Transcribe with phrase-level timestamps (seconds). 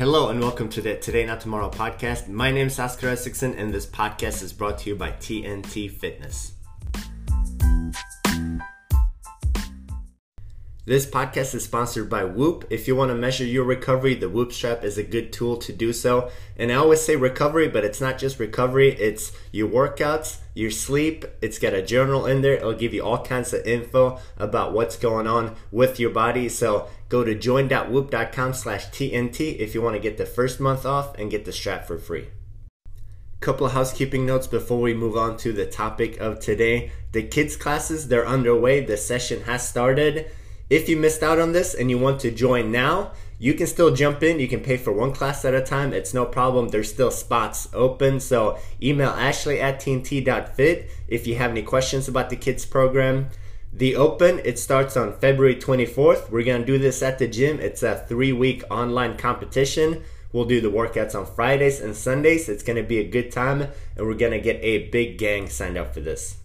[0.00, 2.26] Hello and welcome to the Today Not Tomorrow podcast.
[2.26, 6.52] My name is Oscar Essexian and this podcast is brought to you by TNT Fitness.
[10.90, 12.66] This podcast is sponsored by Whoop.
[12.68, 15.72] If you want to measure your recovery, the Whoop strap is a good tool to
[15.72, 16.32] do so.
[16.56, 21.24] And I always say recovery, but it's not just recovery, it's your workouts, your sleep.
[21.40, 22.54] It's got a journal in there.
[22.54, 26.48] It'll give you all kinds of info about what's going on with your body.
[26.48, 31.16] So go to join.whoop.com slash TNT if you want to get the first month off
[31.16, 32.30] and get the strap for free.
[33.38, 36.90] Couple of housekeeping notes before we move on to the topic of today.
[37.12, 38.84] The kids classes, they're underway.
[38.84, 40.32] The session has started.
[40.70, 43.10] If you missed out on this and you want to join now,
[43.40, 44.38] you can still jump in.
[44.38, 45.92] You can pay for one class at a time.
[45.92, 46.68] It's no problem.
[46.68, 48.20] There's still spots open.
[48.20, 53.30] So email Ashley at tnt.fit if you have any questions about the kids program.
[53.72, 56.30] The Open, it starts on February 24th.
[56.30, 57.60] We're going to do this at the gym.
[57.60, 60.02] It's a three week online competition.
[60.32, 62.48] We'll do the workouts on Fridays and Sundays.
[62.48, 63.62] It's going to be a good time,
[63.96, 66.39] and we're going to get a big gang signed up for this.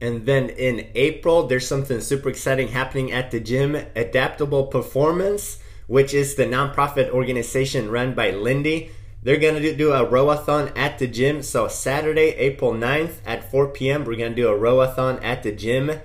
[0.00, 6.12] And then in April, there's something super exciting happening at the gym Adaptable Performance, which
[6.12, 8.90] is the nonprofit organization run by Lindy.
[9.22, 11.42] They're going to do a rowathon at the gym.
[11.42, 15.52] So, Saturday, April 9th at 4 p.m., we're going to do a rowathon at the
[15.52, 16.00] gym.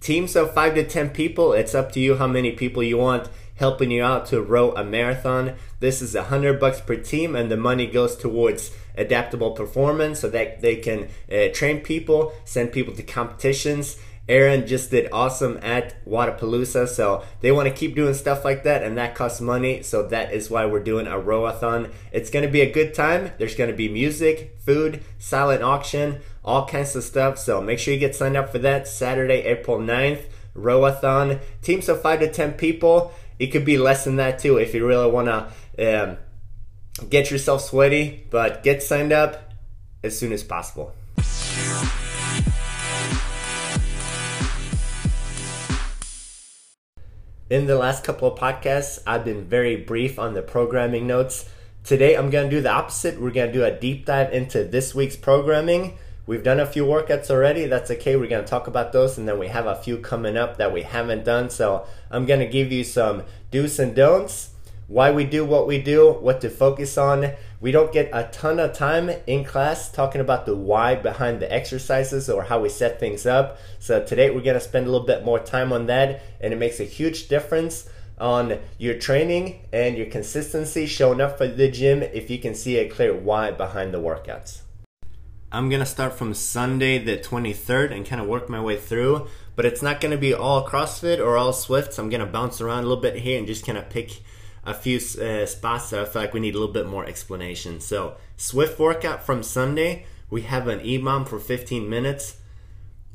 [0.00, 3.28] Teams of 5 to 10 people, it's up to you how many people you want
[3.60, 5.54] helping you out to row a marathon.
[5.80, 10.30] This is a hundred bucks per team, and the money goes towards adaptable performance so
[10.30, 13.98] that they can uh, train people, send people to competitions.
[14.28, 18.82] Aaron just did awesome at Wodapalooza, so they want to keep doing stuff like that,
[18.82, 19.82] and that costs money.
[19.82, 21.92] So that is why we're doing a rowathon.
[22.12, 23.32] It's going to be a good time.
[23.38, 27.38] There's going to be music, food, silent auction, all kinds of stuff.
[27.38, 30.22] So make sure you get signed up for that Saturday, April 9th.
[30.54, 31.40] Rowathon.
[31.62, 33.12] Teams of 5 to 10 people.
[33.40, 36.18] It could be less than that too if you really want to um,
[37.08, 39.54] get yourself sweaty, but get signed up
[40.04, 40.94] as soon as possible.
[47.48, 51.48] In the last couple of podcasts, I've been very brief on the programming notes.
[51.82, 53.18] Today, I'm going to do the opposite.
[53.18, 55.96] We're going to do a deep dive into this week's programming.
[56.26, 57.66] We've done a few workouts already.
[57.66, 58.14] That's okay.
[58.14, 60.72] We're going to talk about those, and then we have a few coming up that
[60.72, 61.50] we haven't done.
[61.50, 64.50] So I'm going to give you some do's and don'ts,
[64.86, 67.32] why we do what we do, what to focus on.
[67.60, 71.52] We don't get a ton of time in class talking about the why behind the
[71.52, 73.58] exercises or how we set things up.
[73.78, 76.56] So today we're going to spend a little bit more time on that, and it
[76.56, 77.88] makes a huge difference
[78.18, 82.76] on your training and your consistency showing up for the gym if you can see
[82.76, 84.60] a clear why behind the workouts.
[85.52, 89.26] I'm going to start from Sunday the 23rd and kind of work my way through,
[89.56, 91.94] but it's not going to be all CrossFit or all Zwift.
[91.94, 94.20] So I'm going to bounce around a little bit here and just kind of pick
[94.64, 97.80] a few uh, spots that I feel like we need a little bit more explanation.
[97.80, 102.36] So, Swift workout from Sunday, we have an EMOM for 15 minutes.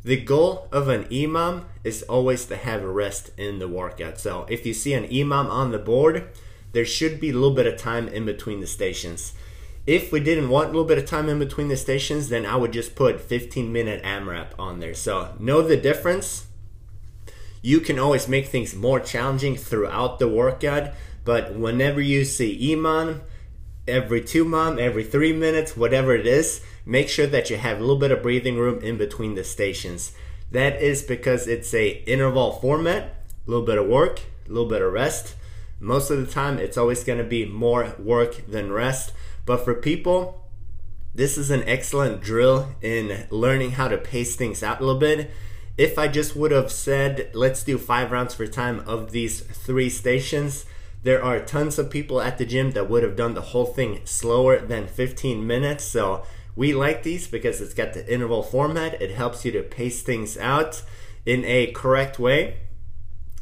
[0.04, 4.20] The goal of an EMOM is always to have a rest in the workout.
[4.20, 6.30] So, if you see an EMOM on the board,
[6.74, 9.34] there should be a little bit of time in between the stations.
[9.86, 12.56] If we didn't want a little bit of time in between the stations, then I
[12.56, 14.96] would just put 15 minute AMRAP on there.
[14.96, 16.48] So know the difference.
[17.62, 20.92] You can always make things more challenging throughout the workout,
[21.24, 23.22] but whenever you see EMOM,
[23.88, 27.82] every two mom, every three minutes, whatever it is, make sure that you have a
[27.82, 30.12] little bit of breathing room in between the stations.
[30.52, 33.04] That is because it's a interval format,
[33.48, 35.36] a little bit of work, a little bit of rest.
[35.80, 39.12] Most of the time, it's always going to be more work than rest.
[39.46, 40.46] But for people,
[41.14, 45.32] this is an excellent drill in learning how to pace things out a little bit.
[45.78, 49.90] If I just would have said, let's do five rounds for time of these three
[49.90, 50.66] stations,
[51.04, 54.02] there are tons of people at the gym that would have done the whole thing
[54.06, 55.84] slower than 15 minutes.
[55.84, 56.26] So
[56.56, 59.02] we like these because it's got the interval format.
[59.02, 60.82] It helps you to pace things out
[61.26, 62.58] in a correct way.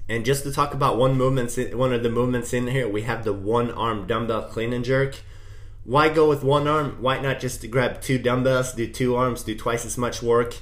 [0.10, 3.24] And just to talk about one movement, one of the movements in here, we have
[3.24, 5.22] the one arm dumbbell clean and jerk
[5.86, 6.98] why go with one arm?
[7.02, 10.56] Why not just grab two dumbbells, do two arms, do twice as much work?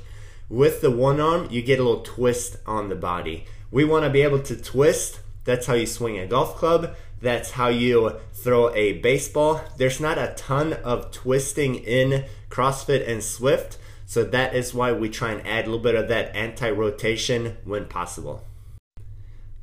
[0.49, 3.45] With the one arm, you get a little twist on the body.
[3.69, 5.19] We want to be able to twist.
[5.43, 6.95] That's how you swing a golf club.
[7.21, 9.61] That's how you throw a baseball.
[9.77, 15.07] There's not a ton of twisting in CrossFit and Swift, So that is why we
[15.07, 18.43] try and add a little bit of that anti rotation when possible.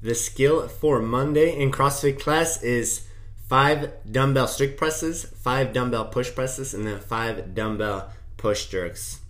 [0.01, 3.08] The skill for Monday in CrossFit class is
[3.49, 9.21] five dumbbell strict presses, five dumbbell push presses, and then five dumbbell push jerks.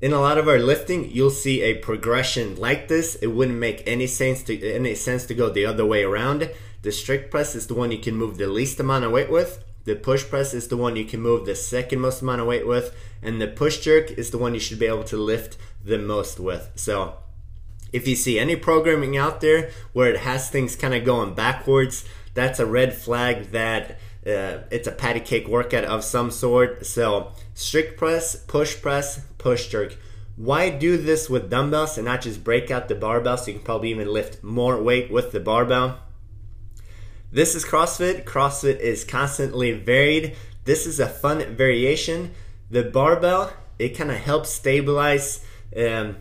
[0.00, 3.16] in a lot of our lifting, you'll see a progression like this.
[3.16, 6.50] It wouldn't make any sense to any sense to go the other way around.
[6.82, 9.62] The strict press is the one you can move the least amount of weight with.
[9.84, 12.66] The push press is the one you can move the second most amount of weight
[12.66, 15.98] with, and the push jerk is the one you should be able to lift the
[15.98, 16.70] most with.
[16.74, 17.16] So,
[17.92, 22.04] if you see any programming out there where it has things kind of going backwards,
[22.34, 26.86] that's a red flag that uh, it's a patty cake workout of some sort.
[26.86, 29.96] So, strict press, push press, push jerk.
[30.36, 33.64] Why do this with dumbbells and not just break out the barbell so you can
[33.64, 35.98] probably even lift more weight with the barbell?
[37.32, 38.24] This is CrossFit.
[38.24, 40.36] CrossFit is constantly varied.
[40.64, 42.32] This is a fun variation.
[42.70, 45.44] The barbell, it kind of helps stabilize
[45.76, 46.16] um,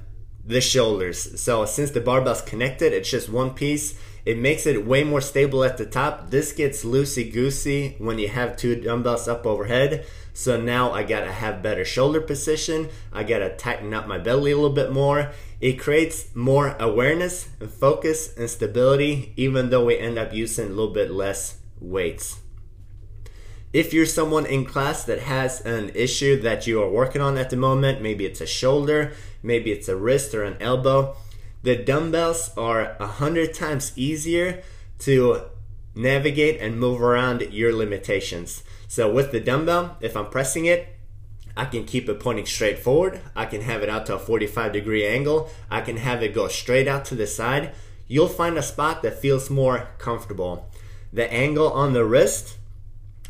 [0.46, 1.40] the shoulders.
[1.40, 4.00] So since the barbell's connected, it's just one piece.
[4.26, 6.30] It makes it way more stable at the top.
[6.30, 10.06] This gets loosey goosey when you have two dumbbells up overhead.
[10.34, 12.90] So now I gotta have better shoulder position.
[13.12, 15.32] I gotta tighten up my belly a little bit more.
[15.60, 20.70] It creates more awareness and focus and stability, even though we end up using a
[20.70, 22.40] little bit less weights.
[23.72, 27.52] If you're someone in class that has an issue that you are working on at
[27.52, 29.14] the moment, maybe it's a shoulder,
[29.44, 31.16] maybe it's a wrist or an elbow,
[31.62, 34.64] the dumbbells are a hundred times easier
[35.00, 35.44] to
[35.96, 38.64] navigate and move around your limitations.
[38.88, 40.88] So with the dumbbell, if I'm pressing it,
[41.58, 43.20] I can keep it pointing straight forward.
[43.36, 45.50] I can have it out to a 45 degree angle.
[45.70, 47.74] I can have it go straight out to the side.
[48.08, 50.70] You'll find a spot that feels more comfortable.
[51.12, 52.58] The angle on the wrist,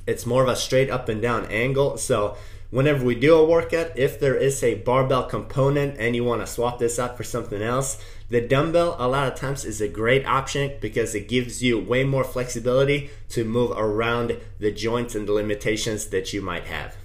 [0.05, 1.97] it's more of a straight up and down angle.
[1.97, 2.37] So
[2.69, 6.47] whenever we do a workout, if there is a barbell component and you want to
[6.47, 7.99] swap this out for something else,
[8.29, 12.03] the dumbbell, a lot of times, is a great option because it gives you way
[12.03, 16.95] more flexibility to move around the joints and the limitations that you might have.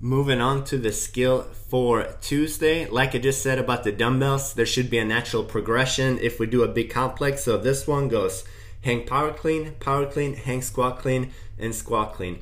[0.00, 2.86] Moving on to the skill for Tuesday.
[2.86, 6.46] Like I just said about the dumbbells, there should be a natural progression if we
[6.46, 7.44] do a big complex.
[7.44, 8.44] So this one goes
[8.82, 12.40] hang power clean, power clean, hang squat clean, and squat clean.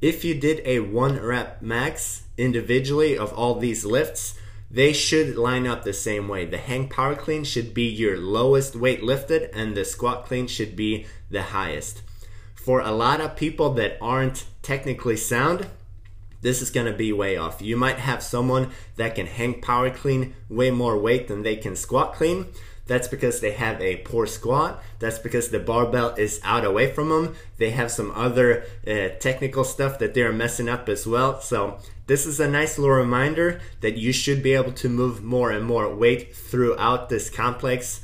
[0.00, 4.34] If you did a one rep max individually of all these lifts,
[4.74, 6.44] they should line up the same way.
[6.44, 10.74] The hang power clean should be your lowest weight lifted, and the squat clean should
[10.74, 12.02] be the highest.
[12.56, 15.68] For a lot of people that aren't technically sound,
[16.40, 17.62] this is going to be way off.
[17.62, 21.76] You might have someone that can hang power clean way more weight than they can
[21.76, 22.46] squat clean.
[22.86, 24.82] That's because they have a poor squat.
[24.98, 27.34] That's because the barbell is out away from them.
[27.56, 31.40] They have some other uh, technical stuff that they're messing up as well.
[31.40, 35.50] So this is a nice little reminder that you should be able to move more
[35.50, 38.02] and more weight throughout this complex.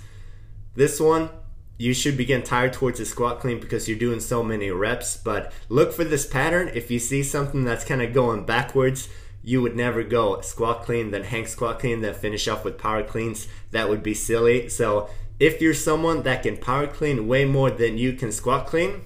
[0.75, 1.29] This one,
[1.77, 5.17] you should begin tired towards the squat clean because you're doing so many reps.
[5.17, 6.71] But look for this pattern.
[6.75, 9.11] If you see something that's kind of going backwards,
[9.43, 13.03] you would never go squat clean, then hang squat clean, then finish off with power
[13.03, 13.49] cleans.
[13.71, 14.69] That would be silly.
[14.69, 15.09] So
[15.39, 19.03] if you're someone that can power clean way more than you can squat clean,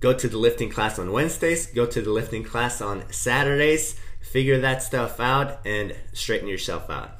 [0.00, 4.60] go to the lifting class on Wednesdays, go to the lifting class on Saturdays, figure
[4.60, 7.12] that stuff out and straighten yourself out.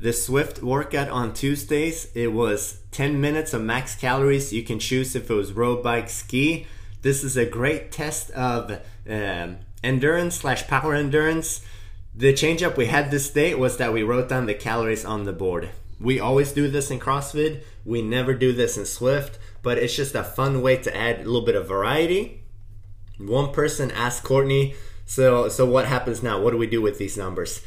[0.00, 4.52] The Swift workout on Tuesdays, it was 10 minutes of max calories.
[4.52, 6.66] You can choose if it was road bike, ski.
[7.02, 11.60] This is a great test of um, endurance slash power endurance.
[12.14, 15.24] The change up we had this day was that we wrote down the calories on
[15.24, 15.70] the board.
[16.00, 17.62] We always do this in CrossFit.
[17.84, 21.24] We never do this in Swift, but it's just a fun way to add a
[21.24, 22.44] little bit of variety.
[23.18, 24.74] One person asked Courtney,
[25.06, 26.40] so so what happens now?
[26.40, 27.62] What do we do with these numbers?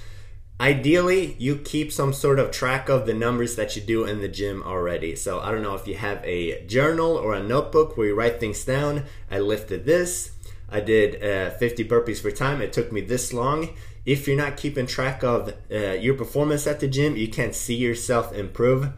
[0.62, 4.28] Ideally, you keep some sort of track of the numbers that you do in the
[4.28, 5.16] gym already.
[5.16, 8.40] So I don't know if you have a journal or a notebook where you write
[8.40, 9.06] things down.
[9.32, 10.34] I lifted this.
[10.72, 12.62] I did uh, 50 burpees for time.
[12.62, 13.70] It took me this long.
[14.06, 17.76] If you're not keeping track of uh, your performance at the gym, you can't see
[17.76, 18.90] yourself improve.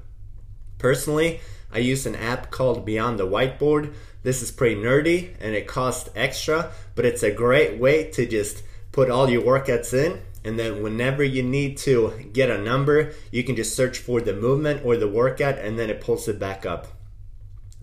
[0.78, 3.94] Personally, I use an app called Beyond the Whiteboard.
[4.22, 8.64] This is pretty nerdy and it costs extra, but it's a great way to just
[8.92, 10.22] put all your workouts in.
[10.46, 14.34] And then, whenever you need to get a number, you can just search for the
[14.34, 16.88] movement or the workout and then it pulls it back up.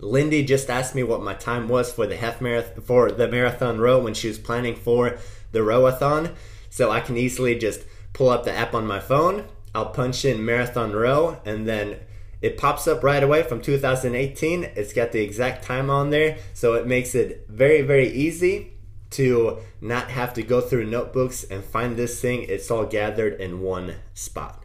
[0.01, 3.79] Lindy just asked me what my time was for the half marathon for the marathon
[3.79, 5.17] row when she was planning for
[5.51, 6.35] the rowathon.
[6.69, 9.45] So I can easily just pull up the app on my phone.
[9.75, 11.99] I'll punch in marathon row and then
[12.41, 14.63] it pops up right away from 2018.
[14.75, 18.73] It's got the exact time on there, so it makes it very very easy
[19.11, 22.43] to not have to go through notebooks and find this thing.
[22.43, 24.60] It's all gathered in one spot.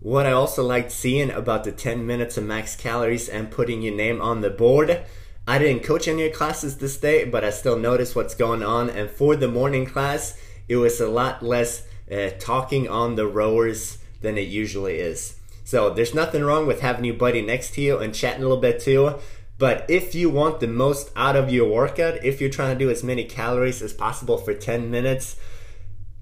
[0.00, 3.94] What I also liked seeing about the 10 minutes of max calories and putting your
[3.94, 5.02] name on the board.
[5.46, 8.88] I didn't coach any of classes this day, but I still noticed what's going on.
[8.88, 13.98] And for the morning class, it was a lot less uh, talking on the rowers
[14.22, 15.38] than it usually is.
[15.64, 18.56] So there's nothing wrong with having your buddy next to you and chatting a little
[18.56, 19.16] bit too.
[19.58, 22.90] But if you want the most out of your workout, if you're trying to do
[22.90, 25.36] as many calories as possible for 10 minutes,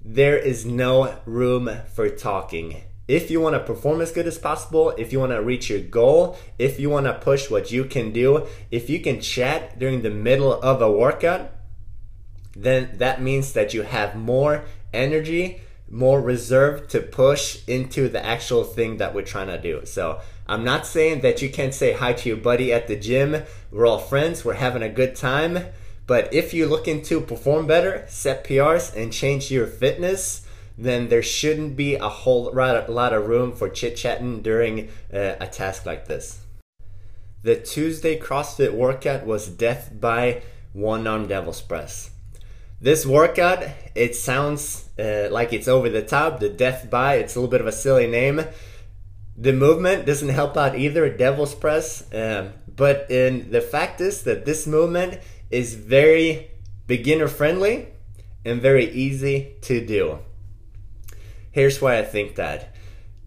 [0.03, 2.83] there is no room for talking.
[3.09, 5.79] If you want to perform as good as possible, if you want to reach your
[5.79, 10.03] goal, if you want to push what you can do, if you can chat during
[10.03, 11.49] the middle of a workout,
[12.55, 14.63] then that means that you have more
[14.93, 19.87] energy, more reserve to push into the actual thing that we're trying to do.
[19.87, 23.41] So I'm not saying that you can't say hi to your buddy at the gym.
[23.71, 25.65] We're all friends, we're having a good time.
[26.05, 30.45] But if you're looking to perform better, set PRs, and change your fitness,
[30.79, 35.47] then there shouldn't be a whole lot of room for chit chatting during uh, a
[35.47, 36.39] task like this.
[37.43, 42.11] The Tuesday CrossFit workout was death by one arm devil's press.
[42.79, 47.39] This workout, it sounds uh, like it's over the top, the death by, it's a
[47.39, 48.45] little bit of a silly name.
[49.35, 52.05] The movement doesn't help out either, devil's press.
[52.13, 55.19] Um, but in the fact is that this movement
[55.51, 56.51] is very
[56.87, 57.89] beginner friendly
[58.45, 60.19] and very easy to do.
[61.51, 62.73] Here's why I think that.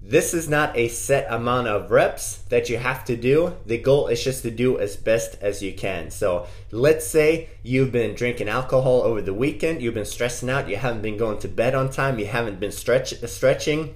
[0.05, 3.55] This is not a set amount of reps that you have to do.
[3.67, 6.11] The goal is just to do as best as you can.
[6.11, 10.77] So let's say you've been drinking alcohol over the weekend, you've been stressing out, you
[10.77, 13.95] haven't been going to bed on time, you haven't been stretch, stretching.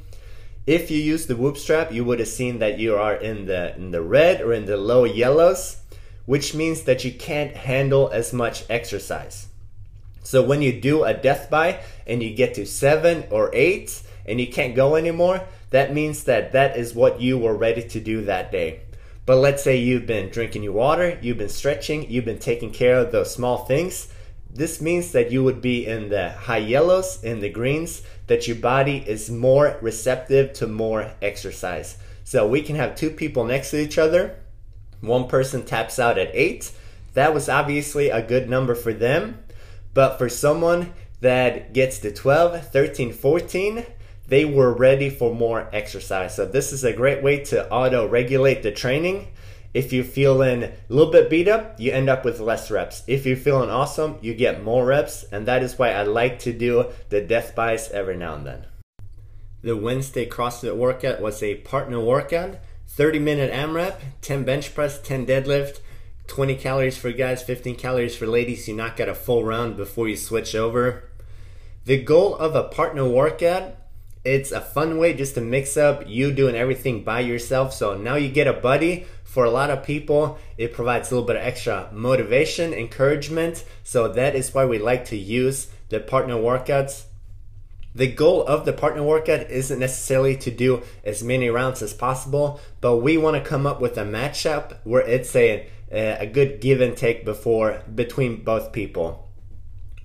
[0.66, 3.74] If you use the whoop strap, you would have seen that you are in the
[3.76, 5.78] in the red or in the low yellows
[6.26, 9.46] which means that you can't handle as much exercise.
[10.22, 14.40] So when you do a death by and you get to seven or eight and
[14.40, 18.22] you can't go anymore, that means that that is what you were ready to do
[18.22, 18.80] that day.
[19.24, 22.98] But let's say you've been drinking your water, you've been stretching, you've been taking care
[22.98, 24.12] of those small things.
[24.48, 28.56] This means that you would be in the high yellows, in the greens, that your
[28.56, 31.98] body is more receptive to more exercise.
[32.24, 34.36] So we can have two people next to each other
[35.00, 36.72] one person taps out at 8.
[37.14, 39.38] That was obviously a good number for them.
[39.94, 43.86] But for someone that gets to 12, 13, 14,
[44.28, 46.34] they were ready for more exercise.
[46.34, 49.28] So this is a great way to auto regulate the training.
[49.74, 53.02] If you're feeling a little bit beat up, you end up with less reps.
[53.06, 56.52] If you're feeling awesome, you get more reps, and that is why I like to
[56.52, 58.66] do the death bys every now and then.
[59.62, 62.56] The Wednesday CrossFit workout was a partner workout
[62.88, 65.80] 30 minute AMRAP, 10 bench press, 10 deadlift,
[66.28, 68.66] 20 calories for guys, 15 calories for ladies.
[68.68, 71.10] You knock out a full round before you switch over.
[71.84, 73.74] The goal of a partner workout,
[74.26, 77.72] it's a fun way just to mix up you doing everything by yourself.
[77.72, 79.06] So now you get a buddy.
[79.22, 83.64] For a lot of people, it provides a little bit of extra motivation, encouragement.
[83.84, 87.04] So that is why we like to use the partner workouts
[87.96, 92.60] the goal of the partner workout isn't necessarily to do as many rounds as possible,
[92.82, 96.82] but we want to come up with a matchup where it's a, a good give
[96.82, 99.25] and take before between both people.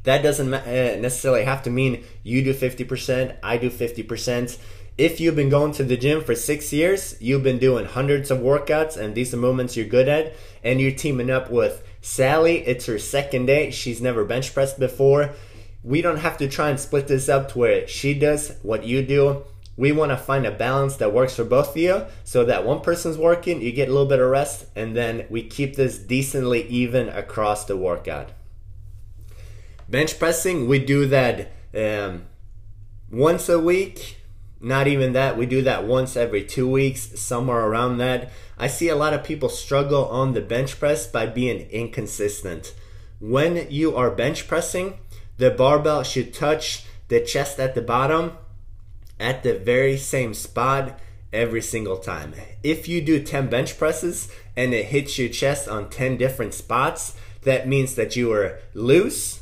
[0.03, 0.61] That doesn't uh,
[0.99, 4.57] necessarily have to mean you do 50%, I do 50%.
[4.97, 8.39] If you've been going to the gym for six years, you've been doing hundreds of
[8.39, 12.59] workouts, and these are movements you're good at, and you're teaming up with Sally.
[12.67, 13.71] It's her second day.
[13.71, 15.33] She's never bench pressed before
[15.83, 19.03] we don't have to try and split this up to where she does what you
[19.03, 19.43] do.
[19.77, 22.81] We want to find a balance that works for both of you so that one
[22.81, 26.67] person's working, you get a little bit of rest, and then we keep this decently
[26.67, 28.31] even across the workout.
[29.91, 32.23] Bench pressing, we do that um,
[33.11, 34.19] once a week.
[34.61, 38.31] Not even that, we do that once every two weeks, somewhere around that.
[38.57, 42.73] I see a lot of people struggle on the bench press by being inconsistent.
[43.19, 44.97] When you are bench pressing,
[45.37, 48.37] the barbell should touch the chest at the bottom
[49.19, 50.97] at the very same spot
[51.33, 52.33] every single time.
[52.63, 57.17] If you do 10 bench presses and it hits your chest on 10 different spots,
[57.41, 59.40] that means that you are loose.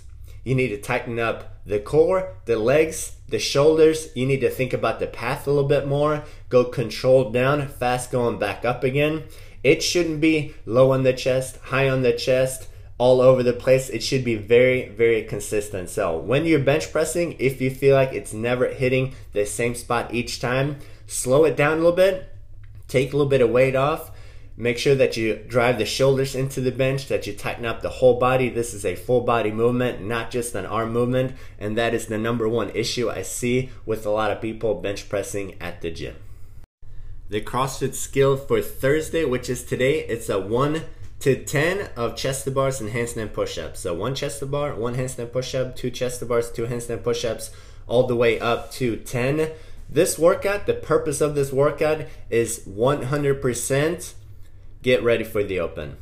[0.49, 4.09] You need to tighten up the core, the legs, the shoulders.
[4.15, 6.23] You need to think about the path a little bit more.
[6.49, 9.25] Go controlled down, fast going back up again.
[9.63, 13.89] It shouldn't be low on the chest, high on the chest, all over the place.
[13.89, 15.91] It should be very, very consistent.
[15.91, 20.15] So when you're bench pressing, if you feel like it's never hitting the same spot
[20.15, 22.27] each time, slow it down a little bit,
[22.87, 24.09] take a little bit of weight off.
[24.61, 27.89] Make sure that you drive the shoulders into the bench, that you tighten up the
[27.89, 28.49] whole body.
[28.49, 31.31] This is a full body movement, not just an arm movement.
[31.57, 35.07] And that is the number one issue I see with a lot of people bench
[35.07, 36.15] pressing at the gym.
[37.29, 40.81] The CrossFit skill for Thursday, which is today, it's a one
[41.21, 43.79] to 10 of chest to bars and handstand push-ups.
[43.79, 47.51] So one chest to bar, one handstand push-up, two chest to bars, two handstand push-ups,
[47.87, 49.51] all the way up to 10.
[49.89, 54.13] This workout, the purpose of this workout is 100%
[54.81, 55.98] get ready for the open.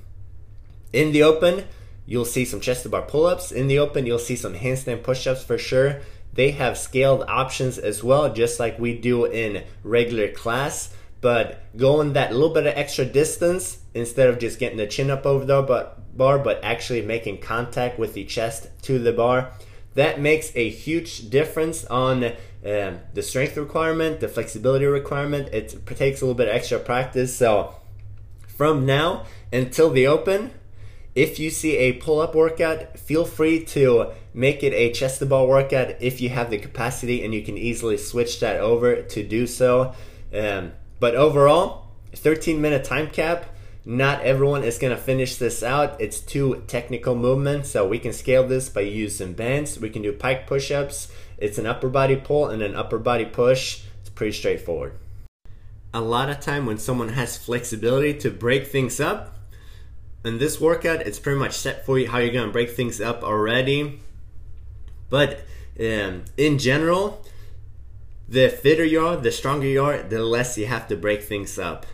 [0.94, 1.66] In the open,
[2.06, 3.52] you'll see some chest to bar pull ups.
[3.52, 6.02] In the open, you'll see some handstand push ups for sure.
[6.34, 10.94] They have scaled options as well, just like we do in regular class.
[11.20, 15.26] But going that little bit of extra distance instead of just getting the chin up
[15.26, 19.52] over the bar, but actually making contact with the chest to the bar,
[19.96, 25.50] that makes a huge difference on um, the strength requirement, the flexibility requirement.
[25.52, 27.36] It takes a little bit extra practice.
[27.36, 27.74] So
[28.58, 30.52] from now until the open,
[31.16, 35.26] if you see a pull up workout, feel free to make it a chest to
[35.26, 39.24] bar workout if you have the capacity and you can easily switch that over to
[39.24, 39.94] do so.
[40.34, 43.46] Um, but overall, 13 minute time cap.
[43.86, 46.02] Not everyone is going to finish this out.
[46.02, 49.80] It's two technical movements, so we can scale this by using bands.
[49.80, 51.10] We can do pike push ups.
[51.38, 53.84] It's an upper body pull and an upper body push.
[54.02, 54.94] It's pretty straightforward.
[55.94, 59.38] A lot of time when someone has flexibility to break things up,
[60.26, 63.24] in this workout, it's pretty much set for you how you're to break things up
[63.24, 64.02] already.
[65.10, 65.42] But
[65.80, 67.26] um, in general,
[68.28, 71.58] the fitter you are, the stronger you are, the less you have to break things
[71.58, 71.86] up.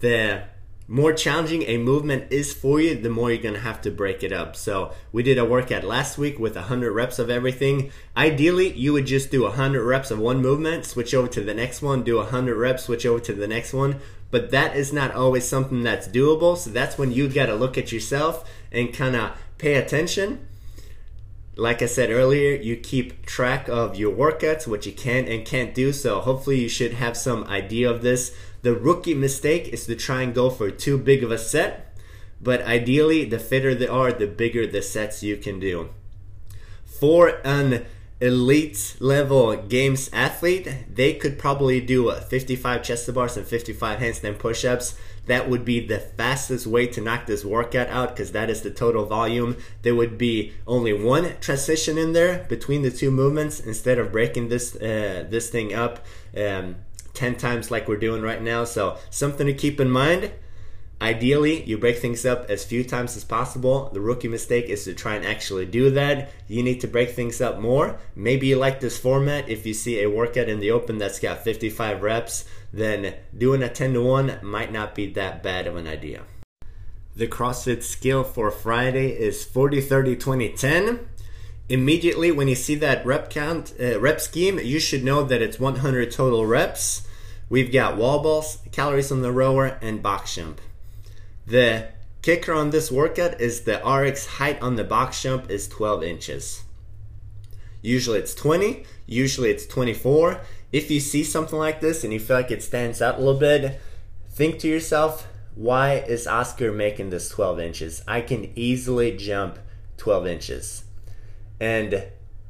[0.00, 0.44] The
[0.88, 4.32] more challenging a movement is for you, the more you're gonna have to break it
[4.32, 4.54] up.
[4.54, 7.90] So we did a workout last week with 100 reps of everything.
[8.16, 11.82] Ideally, you would just do 100 reps of one movement, switch over to the next
[11.82, 14.00] one, do 100 reps, switch over to the next one.
[14.30, 16.56] But that is not always something that's doable.
[16.56, 20.46] So that's when you gotta look at yourself and kind of pay attention
[21.56, 25.74] like I said earlier, you keep track of your workouts, what you can and can't
[25.74, 25.92] do.
[25.92, 28.36] So hopefully you should have some idea of this.
[28.66, 31.96] The rookie mistake is to try and go for too big of a set.
[32.40, 35.90] But ideally, the fitter they are, the bigger the sets you can do.
[36.84, 37.86] For an
[38.20, 44.40] elite level games athlete, they could probably do 55 chest to bars and 55 handstand
[44.40, 44.96] push-ups
[45.26, 48.70] that would be the fastest way to knock this workout out because that is the
[48.70, 49.56] total volume.
[49.82, 54.48] There would be only one transition in there between the two movements instead of breaking
[54.48, 56.04] this uh, this thing up
[56.36, 56.76] um,
[57.16, 58.64] 10 times like we're doing right now.
[58.64, 60.32] So something to keep in mind.
[60.98, 63.90] Ideally, you break things up as few times as possible.
[63.92, 66.30] The rookie mistake is to try and actually do that.
[66.48, 67.98] You need to break things up more.
[68.14, 71.44] Maybe you like this format if you see a workout in the open that's got
[71.44, 75.86] 55 reps then doing a 10 to 1 might not be that bad of an
[75.86, 76.22] idea.
[77.14, 81.08] The CrossFit skill for Friday is 40 30 20 10.
[81.68, 85.58] Immediately when you see that rep count, uh, rep scheme, you should know that it's
[85.58, 87.05] 100 total reps.
[87.48, 90.60] We've got wall balls, calories on the rower, and box jump.
[91.46, 91.88] The
[92.22, 96.64] kicker on this workout is the RX height on the box jump is 12 inches.
[97.82, 100.40] Usually it's 20, usually it's 24,
[100.72, 103.38] if you see something like this and you feel like it stands out a little
[103.38, 103.80] bit,
[104.28, 108.02] think to yourself, why is Oscar making this 12 inches?
[108.08, 109.58] I can easily jump
[109.96, 110.84] 12 inches.
[111.60, 112.08] And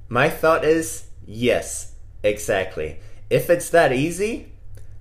[0.09, 2.99] my thought is, yes, exactly.
[3.29, 4.53] If it's that easy,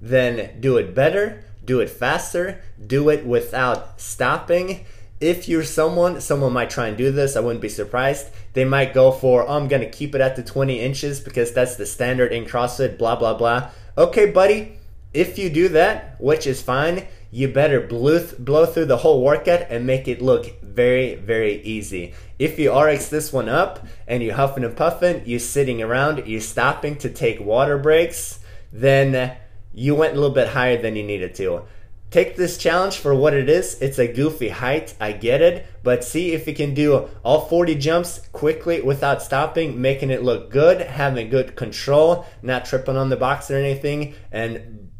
[0.09, 4.85] then do it better, do it faster, do it without stopping,
[5.21, 7.35] if you're someone, someone might try and do this.
[7.35, 8.27] I wouldn't be surprised.
[8.53, 11.53] They might go for, oh, I'm going to keep it at the 20 inches because
[11.53, 13.71] that's the standard in CrossFit, blah, blah, blah.
[13.97, 14.77] Okay, buddy,
[15.13, 19.65] if you do that, which is fine, you better blow, blow through the whole workout
[19.69, 22.13] and make it look very, very easy.
[22.37, 26.41] If you RX this one up and you're huffing and puffing, you're sitting around, you're
[26.41, 28.39] stopping to take water breaks,
[28.73, 29.37] then
[29.75, 31.63] you went a little bit higher than you needed to.
[32.09, 33.81] Take this challenge for what it is.
[33.81, 37.75] It's a goofy height, I get it, but see if you can do all 40
[37.75, 43.17] jumps quickly without stopping, making it look good, having good control, not tripping on the
[43.17, 44.91] box or anything, and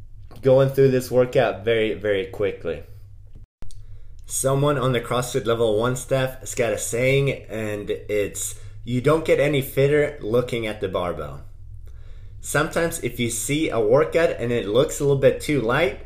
[0.41, 2.83] going through this workout very, very quickly.
[4.25, 9.23] Someone on the CrossFit Level 1 staff has got a saying, and it's you don't
[9.23, 11.44] get any fitter looking at the barbell.
[12.45, 16.05] Sometimes, if you see a workout and it looks a little bit too light,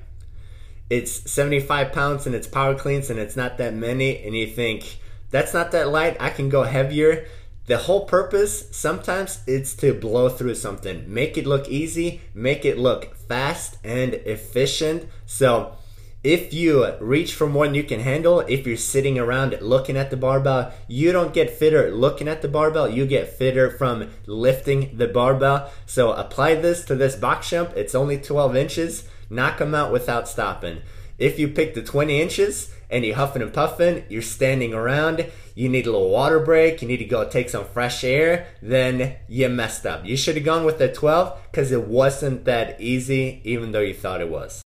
[0.90, 5.00] it's 75 pounds and it's power cleans and it's not that many and you think
[5.32, 6.16] that's not that light.
[6.18, 7.28] I can go heavier.
[7.66, 11.14] The whole purpose sometimes it's to blow through something.
[11.14, 15.10] Make it look easy make it look fast and efficient.
[15.26, 15.76] So
[16.24, 20.10] if you reach for more than you can handle if you're sitting around looking at
[20.10, 24.98] the barbell you don't get fitter looking at the barbell you get fitter from lifting
[24.98, 29.76] the barbell so apply this to this box jump it's only 12 inches knock them
[29.76, 30.82] out without stopping.
[31.18, 35.68] If you pick the 20 inches and you're huffing and puffing, you're standing around, you
[35.68, 39.50] need a little water break, you need to go take some fresh air, then you
[39.50, 40.06] messed up.
[40.06, 43.94] You should have gone with the 12 because it wasn't that easy, even though you
[43.94, 44.62] thought it was.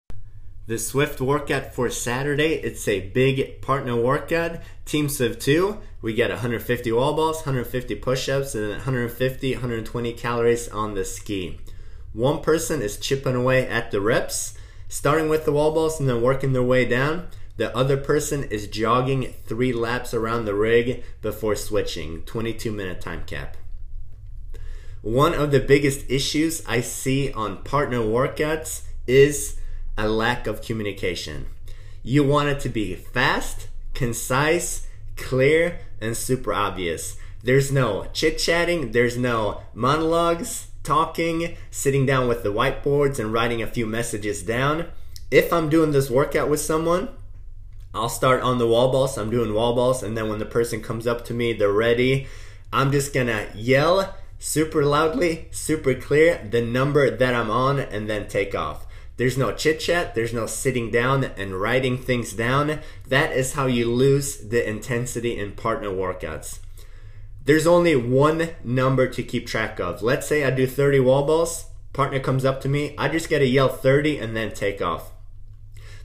[0.69, 4.59] The Swift workout for Saturday, it's a big partner workout.
[4.85, 10.69] Teams of two, we get 150 wall balls, 150 push ups, and 150, 120 calories
[10.69, 11.59] on the ski.
[12.13, 14.53] One person is chipping away at the reps,
[14.87, 17.29] starting with the wall balls and then working their way down.
[17.57, 23.23] The other person is jogging three laps around the rig before switching, 22 minute time
[23.25, 23.57] cap.
[25.01, 29.58] One of the biggest issues I see on partner workouts is
[29.99, 31.47] a lack of communication.
[32.03, 37.17] You want it to be fast, concise, clear, and super obvious.
[37.43, 43.61] There's no chit chatting, there's no monologues, talking, sitting down with the whiteboards and writing
[43.61, 44.87] a few messages down.
[45.29, 47.09] If I'm doing this workout with someone,
[47.93, 49.17] I'll start on the wall balls.
[49.17, 52.27] I'm doing wall balls, and then when the person comes up to me, they're ready.
[52.71, 58.27] I'm just gonna yell super loudly, super clear the number that I'm on, and then
[58.27, 58.85] take off.
[59.19, 62.79] There's no chit chat, there's no sitting down and writing things down.
[63.05, 66.59] That is how you lose the intensity in partner workouts.
[67.43, 70.01] There's only one number to keep track of.
[70.01, 73.45] Let's say I do 30 wall balls, partner comes up to me, I just gotta
[73.45, 75.11] yell 30 and then take off.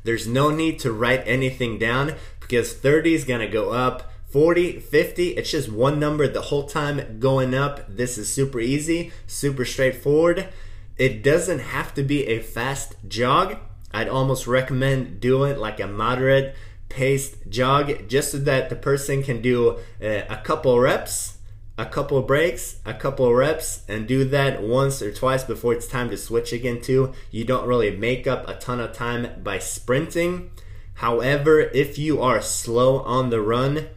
[0.03, 4.11] There's no need to write anything down because 30 is gonna go up.
[4.33, 7.87] 40, 50, it's just one number the whole time going up.
[7.89, 10.49] This is super easy, super straightforward.
[10.97, 13.57] It doesn't have to be a fast jog.
[13.93, 16.55] I'd almost recommend doing like a moderate
[16.89, 21.39] paced jog just so that the person can do uh, a couple reps,
[21.77, 26.11] a couple breaks, a couple reps, and do that once or twice before it's time
[26.11, 27.13] to switch again too.
[27.33, 30.53] You don't really make up a ton of time by sprinting.
[30.95, 33.89] However, if you are slow on the run,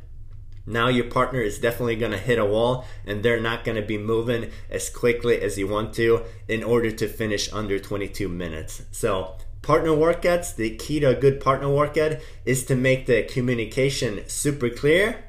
[0.67, 3.87] now your partner is definitely going to hit a wall and they're not going to
[3.87, 8.81] be moving as quickly as you want to in order to finish under 22 minutes.
[8.91, 14.27] So, partner workouts, the key to a good partner workout is to make the communication
[14.27, 15.23] super clear.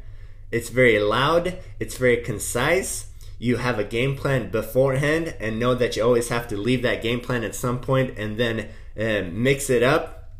[0.50, 3.06] It's very loud, it's very concise.
[3.38, 7.00] You have a game plan beforehand and know that you always have to leave that
[7.00, 10.32] game plan at some point and then uh, mix it up.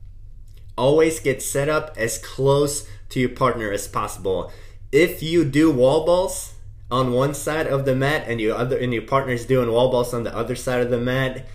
[0.77, 4.51] Always get set up as close to your partner as possible
[4.93, 6.55] if you do wall balls
[6.91, 10.15] on one side of the mat and your other and your partner's doing wall balls
[10.15, 11.47] on the other side of the mat,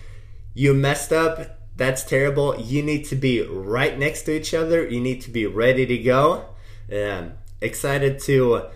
[0.52, 1.58] you messed up.
[1.76, 2.58] That's terrible.
[2.60, 4.88] You need to be right next to each other.
[4.88, 6.46] You need to be ready to go.
[6.92, 8.66] Um, excited to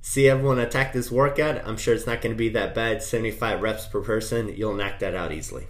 [0.00, 1.66] see everyone attack this workout.
[1.66, 3.02] I'm sure it's not going to be that bad.
[3.02, 4.54] 75 reps per person.
[4.56, 5.66] You'll knock that out easily.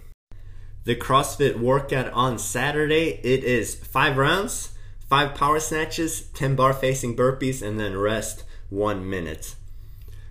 [0.85, 4.76] The CrossFit workout on Saturday, it is five rounds
[5.09, 9.55] five power snatches, 10 bar facing burpees, and then rest one minute.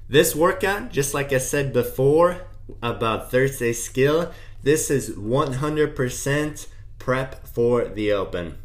[0.09, 2.43] This workout, just like I said before
[2.83, 6.67] about Thursday skill, this is 100%
[6.99, 8.59] prep for the open.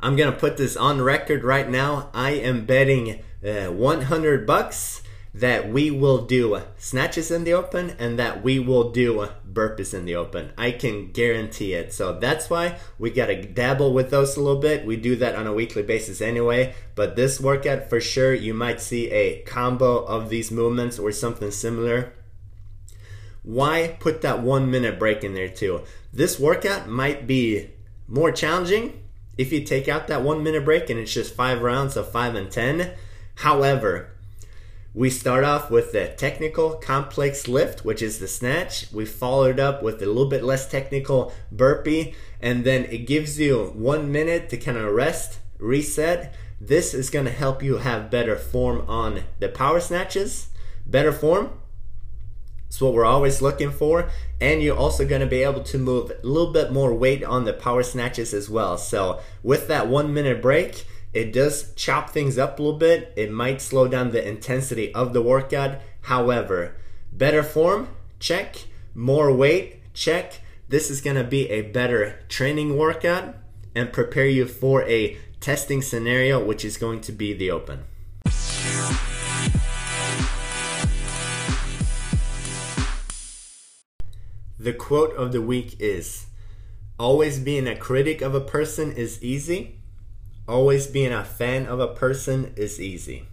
[0.00, 2.10] I'm gonna put this on record right now.
[2.12, 5.01] I am betting uh, 100 bucks
[5.34, 10.04] that we will do snatches in the open and that we will do burpees in
[10.04, 10.52] the open.
[10.58, 11.92] I can guarantee it.
[11.94, 14.84] So that's why we got to dabble with those a little bit.
[14.84, 16.74] We do that on a weekly basis anyway.
[16.94, 21.50] But this workout, for sure, you might see a combo of these movements or something
[21.50, 22.12] similar.
[23.42, 25.82] Why put that one minute break in there too?
[26.12, 27.70] This workout might be
[28.06, 29.02] more challenging
[29.38, 32.34] if you take out that one minute break and it's just five rounds of five
[32.34, 32.92] and ten.
[33.36, 34.11] However,
[34.94, 38.92] we start off with the technical complex lift, which is the snatch.
[38.92, 43.72] We followed up with a little bit less technical burpee, and then it gives you
[43.74, 46.34] one minute to kind of rest, reset.
[46.60, 50.48] This is going to help you have better form on the power snatches.
[50.84, 51.50] Better form,
[52.72, 54.10] it's what we're always looking for.
[54.40, 57.44] And you're also going to be able to move a little bit more weight on
[57.44, 58.76] the power snatches as well.
[58.76, 63.12] So, with that one minute break, it does chop things up a little bit.
[63.16, 65.78] It might slow down the intensity of the workout.
[66.02, 66.76] However,
[67.12, 68.56] better form, check.
[68.94, 70.40] More weight, check.
[70.70, 73.34] This is going to be a better training workout
[73.74, 77.84] and prepare you for a testing scenario, which is going to be the open.
[84.58, 86.26] The quote of the week is
[86.98, 89.81] Always being a critic of a person is easy
[90.46, 93.26] always being a fan of a person is easy.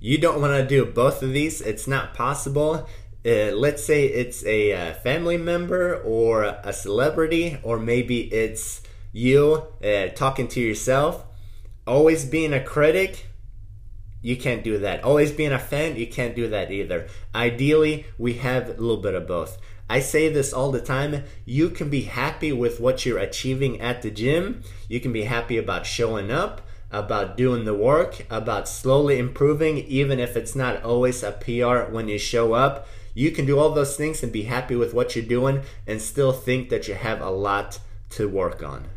[0.00, 2.88] You don't want to do both of these, it's not possible.
[3.26, 8.80] Uh, let's say it's a uh, family member or a celebrity, or maybe it's
[9.12, 11.24] you uh, talking to yourself,
[11.86, 13.26] always being a critic,
[14.22, 15.04] you can't do that.
[15.04, 17.08] Always being a fan, you can't do that either.
[17.34, 19.58] Ideally, we have a little bit of both.
[19.90, 21.24] I say this all the time.
[21.46, 24.62] You can be happy with what you're achieving at the gym.
[24.88, 30.20] You can be happy about showing up, about doing the work, about slowly improving, even
[30.20, 32.86] if it's not always a PR when you show up.
[33.14, 36.32] You can do all those things and be happy with what you're doing and still
[36.32, 38.88] think that you have a lot to work on.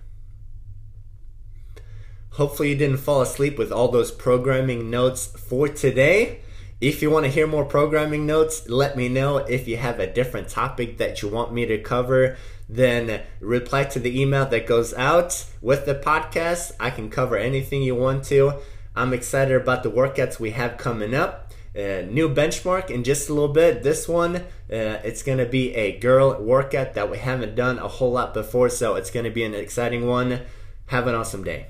[2.31, 6.41] Hopefully, you didn't fall asleep with all those programming notes for today.
[6.81, 9.37] If you want to hear more programming notes, let me know.
[9.37, 13.99] If you have a different topic that you want me to cover, then reply to
[13.99, 16.71] the email that goes out with the podcast.
[16.79, 18.55] I can cover anything you want to.
[18.95, 21.53] I'm excited about the workouts we have coming up.
[21.75, 23.83] Uh, new benchmark in just a little bit.
[23.83, 27.87] This one, uh, it's going to be a girl workout that we haven't done a
[27.87, 30.41] whole lot before, so it's going to be an exciting one.
[30.87, 31.67] Have an awesome day.